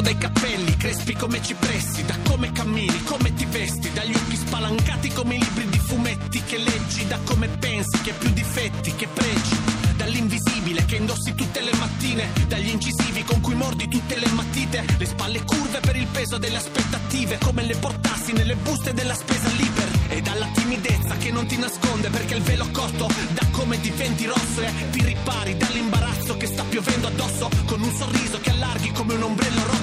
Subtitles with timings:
[0.00, 5.08] Riconosco dai capelli, crespi come cipressi, da come cammini, come ti vesti, dagli occhi spalancati
[5.12, 9.56] come i libri di fumetti che leggi, da come pensi, che più difetti, che pregi,
[9.96, 15.06] dall'invisibile che indossi tutte le mattine, dagli incisivi con cui mordi tutte le matite, le
[15.06, 19.90] spalle curve per il peso delle aspettative, come le portassi nelle buste della spesa libera,
[20.08, 24.60] e dalla timidezza che non ti nasconde perché il velo corto da come diventi rosso
[24.60, 29.22] e ti ripari dall'imbarazzo che sta piovendo addosso con un sorriso che allarghi come un
[29.22, 29.79] ombrello rotto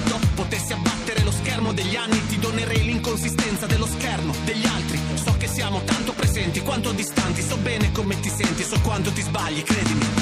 [2.58, 4.98] anni ti donerei l'inconsistenza dello schermo degli altri.
[5.14, 9.20] So che siamo tanto presenti quanto distanti so bene come ti senti so quanto ti
[9.20, 10.17] sbagli credimi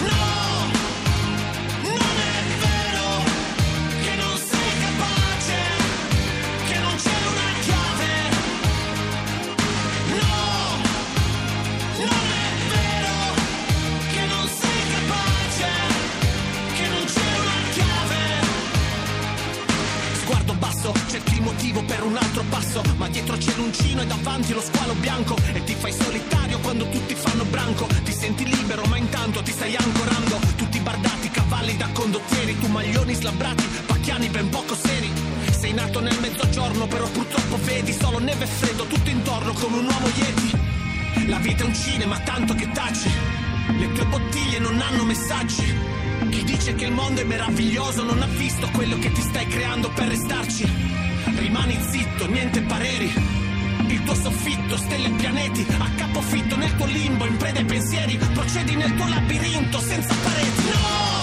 [23.76, 27.86] l'uncino e davanti lo squalo bianco e ti fai solitario quando tutti fanno branco.
[28.04, 30.38] Ti senti libero, ma intanto ti stai ancorando.
[30.56, 35.10] Tutti bardati, cavalli da condottieri, tu maglioni slabrati, pacchiani ben poco seri.
[35.50, 39.84] Sei nato nel mezzogiorno, però purtroppo vedi solo neve e freddo tutto intorno come un
[39.84, 41.28] uomo yeti.
[41.28, 43.10] La vita è un cinema, tanto che taci.
[43.78, 45.74] Le tue bottiglie non hanno messaggi.
[46.30, 49.90] Chi dice che il mondo è meraviglioso non ha visto quello che ti stai creando
[49.90, 50.68] per restarci.
[51.36, 53.45] Rimani zitto, niente pareri.
[53.88, 58.18] Il tuo soffitto, stelle e pianeti, a capofitto nel tuo limbo, in preda ai pensieri,
[58.32, 60.62] procedi nel tuo labirinto senza pareti.
[60.64, 61.15] No!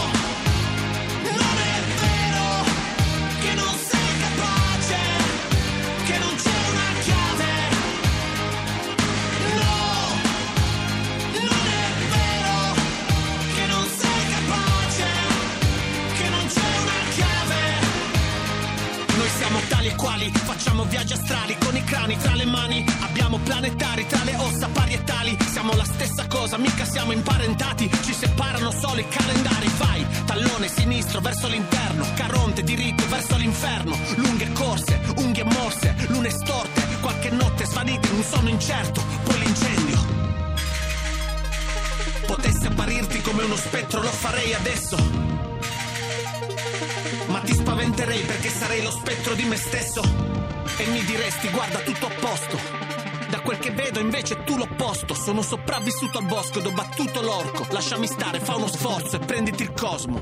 [22.03, 25.85] Astrali con i crani tra le mani, abbiamo planetari tra le ossa parietali, siamo la
[25.85, 32.05] stessa cosa, mica siamo imparentati, ci separano solo i calendari, vai, tallone sinistro verso l'interno,
[32.15, 38.23] caronte diritto verso l'inferno, lunghe corse, unghie morse, lune storte, qualche notte svanite in un
[38.23, 40.21] sonno incerto, poi l'incendio.
[42.25, 44.97] Potessi apparirti come uno spettro, lo farei adesso.
[47.27, 50.42] Ma ti spaventerei perché sarei lo spettro di me stesso.
[50.77, 52.57] E mi diresti, guarda, tutto a posto.
[53.29, 55.13] Da quel che vedo invece tu l'opposto.
[55.13, 57.65] Sono sopravvissuto al bosco ed ho battuto l'orco.
[57.69, 60.21] Lasciami stare, fa uno sforzo e prenditi il cosmo.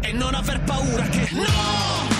[0.00, 1.28] E non aver paura che.
[1.32, 2.13] No!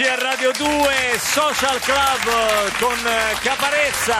[0.00, 4.16] Oggi a Radio 2 Social Club con eh, Caparezza,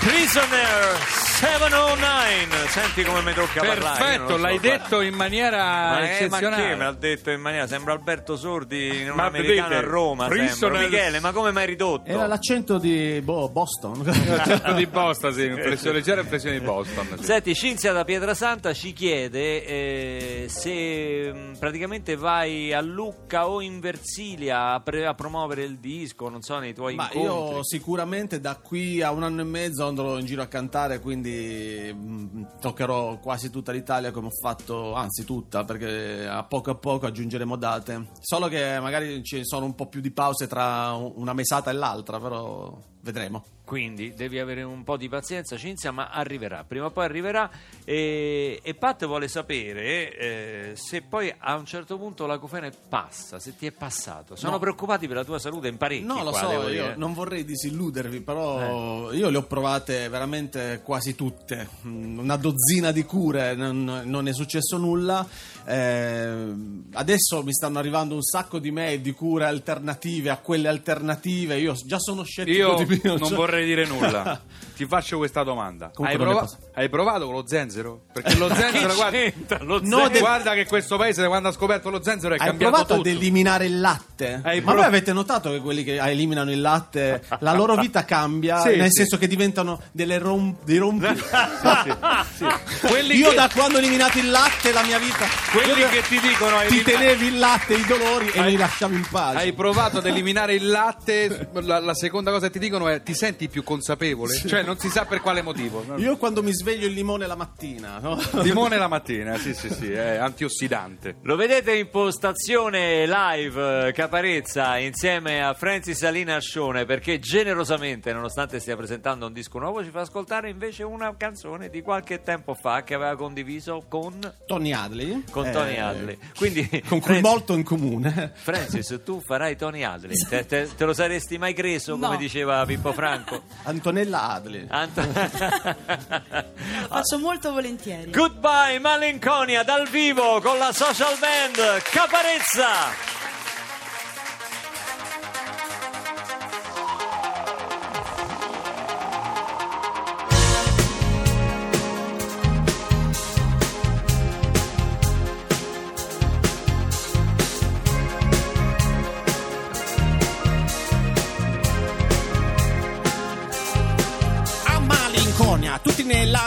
[0.00, 1.27] Prisoner
[1.68, 2.68] 709.
[2.68, 3.72] Senti come mi tocca parlare.
[3.72, 4.68] io non Perfetto, so l'hai fare.
[4.78, 6.62] detto in maniera Ma, eh, ma eccezionale.
[6.62, 9.90] che me l'ha detto in maniera sembra Alberto Sordi in un Ma americano vedete, a
[9.90, 12.08] Roma Michele ma come mai ridotto?
[12.10, 14.02] Era l'accento di boh, Boston.
[14.28, 17.06] L'accento di Boston, sì, impressione, leggera impressione di Boston.
[17.18, 17.24] sì.
[17.24, 23.80] Senti, Cinzia da Pietrasanta ci chiede eh, se mh, praticamente vai a Lucca o in
[23.80, 27.56] Versilia a, pre- a promuovere il disco, non so, nei tuoi Ma incontri.
[27.56, 31.57] io sicuramente da qui a un anno e mezzo andrò in giro a cantare, quindi
[31.92, 37.06] mh, toccherò quasi tutta l'Italia come ho fatto, anzi tutta, perché a poco a poco
[37.06, 38.08] aggiungeremo date.
[38.20, 42.18] Solo che magari ci sono un po' più di pause tra una mesata e l'altra,
[42.18, 42.76] però
[43.12, 43.44] vedremo.
[43.64, 47.50] Quindi devi avere un po' di pazienza, Cinzia, ma arriverà, prima o poi arriverà.
[47.84, 53.56] E, e Pat vuole sapere eh, se poi a un certo punto l'acufene passa, se
[53.56, 54.36] ti è passato.
[54.36, 54.58] Sono No.
[54.58, 56.04] preoccupati per la tua salute in parecchi.
[56.04, 59.16] No, lo qua, so, io non vorrei disilludervi, però Eh.
[59.16, 64.32] io le ho provate veramente quasi tutte, Mm, una dozzina di cure, non, non è
[64.32, 65.26] successo nulla.
[65.66, 66.54] Eh,
[66.94, 71.74] adesso mi stanno arrivando un sacco di mail di cure alternative a quelle alternative, io
[71.84, 74.40] già sono scettico Io di non vorrei dire nulla.
[74.78, 75.90] Ti faccio questa domanda.
[76.00, 78.02] Hai, prova- hai provato con lo zenzero?
[78.12, 79.18] Perché lo zenzero, guarda,
[79.62, 80.08] lo No, zenzero?
[80.08, 82.94] de- guarda che questo paese, da quando ha scoperto lo zenzero, è Hai cambiato provato
[82.94, 83.08] tutto.
[83.08, 84.40] ad eliminare il latte?
[84.44, 88.04] Hai Ma prov- voi avete notato che quelli che eliminano il latte, la loro vita
[88.04, 88.98] cambia, Sì, nel sì.
[88.98, 91.06] senso che diventano delle rom- dei rompi...
[92.88, 95.26] Quelli Io che- da quando ho eliminato il latte la mia vita...
[95.50, 98.56] Quelli che ti dicono hai ti elimina- tenevi il latte, i dolori e Hai- mi
[98.56, 99.38] lasciavi in pace.
[99.38, 103.14] Hai provato ad eliminare il latte, la, la seconda cosa che ti dicono è ti
[103.14, 104.34] senti più consapevole?
[104.46, 105.82] Cioè non si sa per quale motivo.
[105.96, 108.18] Io quando mi sveglio il limone la mattina, no?
[108.42, 111.16] Limone la mattina, sì sì sì, è antiossidante.
[111.22, 118.60] Lo vedete in postazione live eh, Caparezza insieme a Francis Salina Ascione perché generosamente, nonostante
[118.60, 122.82] stia presentando un disco nuovo, ci fa ascoltare invece una canzone di qualche tempo fa
[122.84, 125.24] che aveva condiviso con, Tony Hadley.
[125.30, 126.18] con eh, Tony Hadley.
[126.36, 128.32] Quindi, Con cui Francis- molto in comune.
[128.34, 130.14] Francis, tu farai Tony Hadley.
[130.28, 132.16] Te, te- te lo saresti mai creso, come No.
[132.16, 133.42] diceva Pippo Franco?
[133.62, 134.28] Antonella
[134.66, 134.66] Hadley.
[134.68, 135.02] Anto-
[136.88, 138.10] Faccio molto volentieri.
[138.10, 143.17] Goodbye Malinconia dal vivo con la social band Caparezza.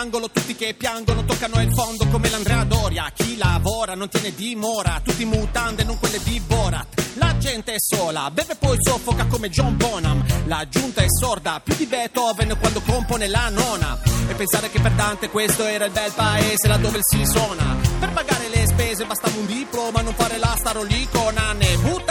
[0.01, 3.11] Tutti nell'angolo, tutti che piangono Toccano il fondo come l'Andrea Doria.
[3.13, 6.87] Chi lavora non tiene dimora Tutti mutande, non quelle di Borat.
[7.15, 10.23] La gente è sola, beve poi soffoca come John Bonham.
[10.45, 13.99] La giunta è sorda, più di Beethoven quando compone la nona.
[14.27, 17.77] E pensare che per Dante questo era il bel paese Laddove si suona.
[17.99, 22.10] Per pagare le spese bastava un diploma Non fare la starolicona Né buttarsi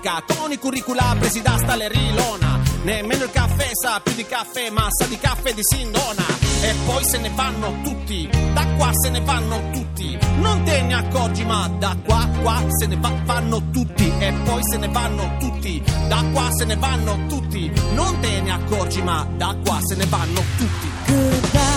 [0.00, 2.56] con i curricula presi da Stalerilona
[2.86, 6.24] Nemmeno il caffè sa più di caffè, ma sa di caffè di Sindona.
[6.60, 10.16] E poi se ne vanno tutti, da qua se ne vanno tutti.
[10.38, 14.12] Non te ne accorgi, ma da qua, qua se ne va- vanno tutti.
[14.18, 17.72] E poi se ne vanno tutti, da qua se ne vanno tutti.
[17.94, 20.96] Non te ne accorgi, ma da qua se ne vanno tutti.
[21.06, 21.75] Melancolia.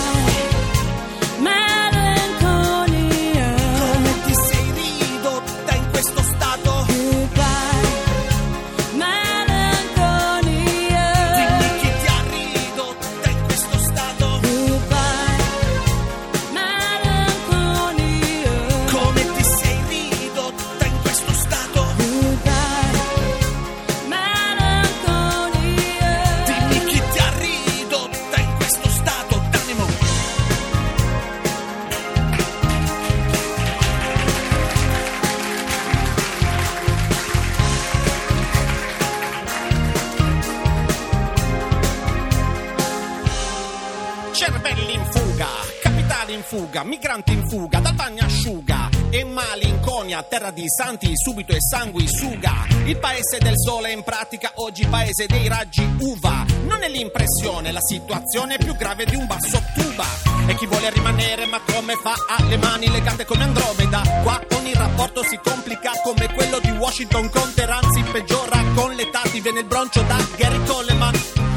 [46.90, 52.66] Migranti in fuga, dal bagnasciuga e malinconia, terra di santi, subito e sanguisuga.
[52.84, 56.44] Il paese del sole in pratica oggi paese dei raggi uva.
[56.66, 60.04] Non è l'impressione, la situazione è più grave di un basso tuba.
[60.48, 64.02] E chi vuole rimanere ma come fa ha le mani legate come Andromeda.
[64.24, 69.20] Qua ogni rapporto si complica come quello di Washington con Teheran si peggiora con l'età
[69.30, 71.49] ti viene il broncio da Gary Coleman.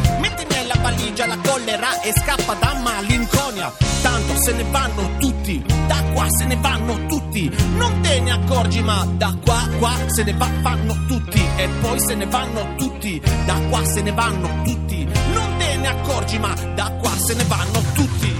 [0.83, 3.71] Valigia la collera e scappa da malinconia.
[4.01, 7.49] Tanto se ne vanno tutti, da qua se ne vanno tutti.
[7.77, 11.41] Non te ne accorgi, ma da qua, qua se ne va- vanno tutti.
[11.55, 15.07] E poi se ne vanno tutti, da qua se ne vanno tutti.
[15.33, 18.35] Non te ne accorgi, ma da qua se ne vanno tutti.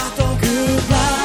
[0.00, 0.40] In questo stato?
[0.40, 1.19] Melancolia.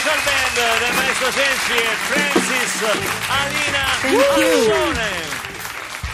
[0.00, 2.82] Social band del maestro Sensi e Francis
[3.28, 3.84] Alina
[4.34, 5.39] Alcione.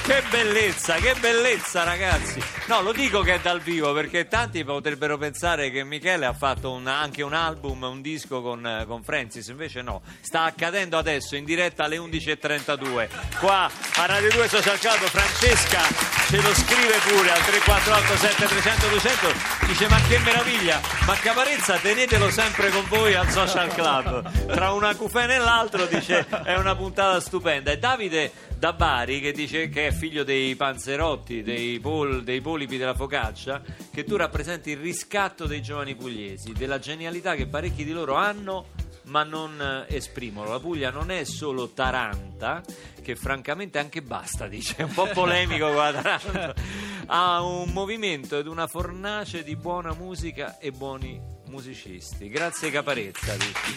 [0.07, 2.41] Che bellezza, che bellezza ragazzi.
[2.67, 6.71] No, lo dico che è dal vivo perché tanti potrebbero pensare che Michele ha fatto
[6.71, 10.03] un- anche un album, un disco con, con Francis, invece no.
[10.21, 13.09] Sta accadendo adesso in diretta alle 11.32.
[13.41, 15.81] Qua a Radio 2 Social Club Francesca
[16.29, 19.33] ce lo scrive pure al 348 7300 200
[19.67, 24.97] dice ma che meraviglia ma Caparezza tenetelo sempre con voi al social club tra una
[24.97, 29.89] cufena e l'altro dice è una puntata stupenda e Davide da Bari che dice che
[29.89, 35.47] è figlio dei panzerotti dei, pol- dei polipi della focaccia che tu rappresenti il riscatto
[35.47, 38.69] dei giovani pugliesi della genialità che parecchi di loro hanno
[39.07, 40.51] ma non eh, esprimono.
[40.51, 42.63] La Puglia non è solo Taranta,
[43.03, 46.55] che francamente anche basta, dice, è un po' polemico la Taranta.
[47.07, 52.29] Ha un movimento ed una fornace di buona musica e buoni musicisti.
[52.29, 53.75] Grazie Caparezza, dici.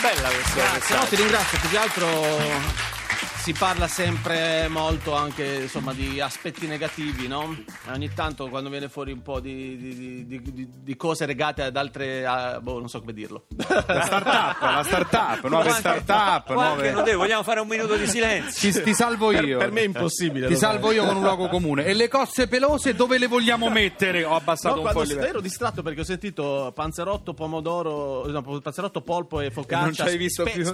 [0.00, 1.58] Bella questa Grazie, no, ti ringrazio.
[1.58, 2.95] Più che altro
[3.42, 7.56] si parla sempre molto anche insomma, di aspetti negativi, no?
[7.92, 11.76] Ogni tanto quando viene fuori un po' di, di- di- di- di cose legate ad
[11.76, 12.26] altre.
[12.26, 13.46] a- boh, non so come dirlo.
[13.56, 17.14] La startup, la startup, nuove Qualche- startup, qualche nuove...
[17.14, 18.72] vogliamo fare un minuto di silenzio.
[18.72, 19.58] Ti, ti salvo Per, io.
[19.58, 20.46] per me è impossibile.
[20.48, 21.84] Ti salvo io con un luogo comune.
[21.84, 24.24] E le cozze pelose dove le vogliamo mettere?
[24.24, 25.26] Ho abbassato No, un po' il livello.
[25.28, 29.82] ero distratto perché ho sentito panzerotto, pomodoro, no, panzerotto, polpo e focaccia.
[29.84, 30.64] Non ci hai visto più.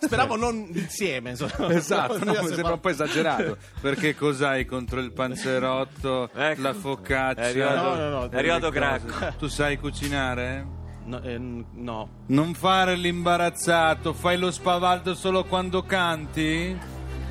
[0.00, 1.30] speravo non insieme.
[1.30, 1.50] Insomma.
[1.82, 3.56] Esatto, no, mi Sembra- un po' esagerato.
[3.80, 6.60] Perché cos'hai contro il panzerotto, Ecco.
[6.62, 7.40] la focaccia?
[7.40, 9.34] È arrivato, No, no, no, è arrivato cose?
[9.38, 10.66] Tu sai cucinare?
[11.04, 12.08] No, eh, no.
[12.26, 16.78] Non fare l'imbarazzato, fai lo spavaldo solo quando canti?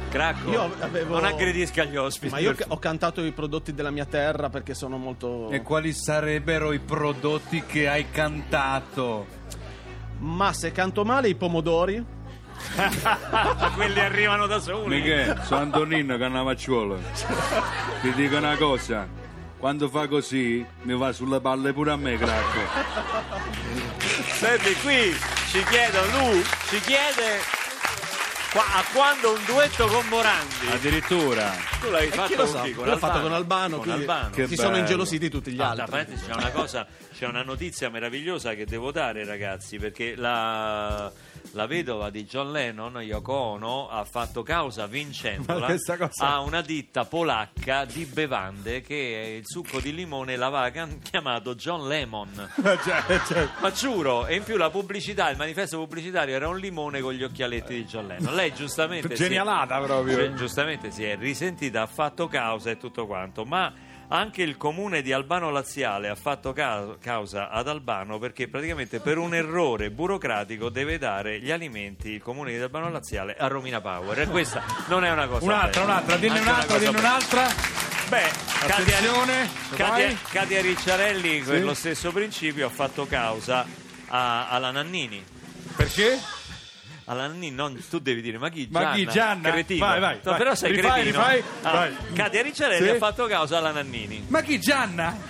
[0.10, 2.34] Cracco, Io avevo- non aggredisca gli ospiti.
[2.34, 5.50] Ma io ho cantato i prodotti della mia terra perché sono molto.
[5.50, 9.26] E quali sarebbero i prodotti che hai cantato?
[10.18, 12.20] Ma se canto male i pomodori.
[13.76, 14.96] Quelli arrivano da soli.
[14.98, 17.00] Michele, sono Antonino Cannavacciuolo.
[18.02, 19.08] Ti dico una cosa.
[19.58, 22.60] Quando fa così mi va sulle palle pure a me, cracco.
[24.40, 25.16] Senti, qui
[25.50, 27.40] ci chiedono, Lu ci chiede
[28.52, 30.68] qua- a quando un duetto con Morandi.
[30.72, 31.54] Addirittura.
[31.80, 32.62] Tu l'hai E fatto chi lo con sa?
[32.64, 32.74] chi?
[32.74, 33.76] Con L'ho fatto con Albano.
[33.76, 34.30] Con quindi Albano.
[34.32, 34.82] Che si sono bello.
[34.82, 36.16] ingelositi tutti gli Ah, tra altri.
[36.16, 41.12] c'è una cosa, c'è una notizia meravigliosa che devo dare, ragazzi, perché la,
[41.52, 45.76] la vedova di John Lennon, Yoko Ono, ha fatto causa vincendola
[46.18, 50.70] a una ditta polacca di bevande che il succo di limone l'aveva
[51.02, 52.50] chiamato John Lemon.
[53.60, 57.24] Ma giuro, e in più la pubblicità, il manifesto pubblicitario era un limone con gli
[57.24, 58.34] occhialetti di John Lennon.
[58.34, 60.18] Lei giustamente si è- Genialata proprio.
[60.30, 63.72] Gi- giustamente si è risentita, ha fatto causa e tutto quanto, ma
[64.14, 69.18] anche il comune di Albano Laziale ha fatto ca- causa ad Albano perché praticamente per
[69.18, 74.20] un errore burocratico deve dare gli alimenti il comune di Albano Laziale a Romina Power
[74.20, 75.94] e questa non è una cosa Un'altra, bella.
[75.94, 77.48] un'altra, dinne Anche un'altra, una dinne un'altra.
[78.10, 78.32] Beh,
[80.30, 83.66] Katia, Ricciarelli per lo stesso principio ha fatto causa
[84.08, 85.24] a- alla Nannini
[85.78, 86.20] Perché?
[87.12, 88.96] Alla non, tu devi dire ma chi Ma Gianna?
[88.96, 89.52] chi, Gianna?
[89.52, 89.86] Cretino.
[89.86, 90.38] Vai, vai, No, vai.
[90.38, 91.96] però sei Rifai, cretino rifai, Ah, vai.
[92.14, 92.90] Katia Ricciarelli Sì.
[92.90, 95.18] ha fatto causa alla Nannini Ma chi Gianna?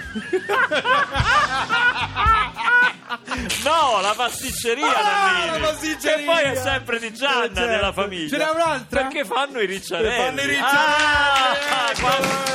[3.64, 6.16] no la pasticceria Ah, Nannini la pasticceria.
[6.18, 7.66] che poi è sempre di Gianna Eh, certo.
[7.66, 9.02] della famiglia Ce n'è un'altra?
[9.02, 11.04] perché fanno i Ricciarelli Fanno i Ricciarelli.
[11.04, 12.51] Ah, quando- Eccolo.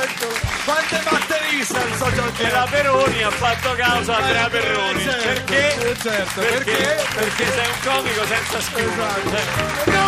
[0.67, 5.23] Quante batterie sta il social e la Peroni ha fatto causa a Andrea Peroni certo,
[5.25, 5.89] perché?
[5.91, 6.71] eh, certo, perché?
[6.73, 7.05] perché?
[7.15, 9.07] perché sei un comico senza schiuma
[9.85, 10.06] No!